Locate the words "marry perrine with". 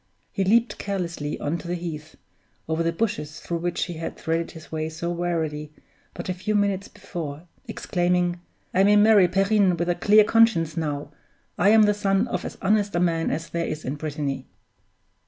8.95-9.89